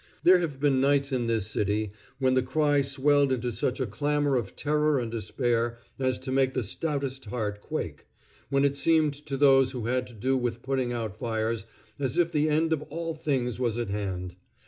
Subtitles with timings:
[0.23, 4.35] There have been nights in this city when the cry swelled into such a clamor
[4.35, 8.07] of terror and despair as to make the stoutest heart quake
[8.49, 11.67] when it seemed to those who had to do with putting out fires
[11.99, 14.35] as if the end of all things was at hand.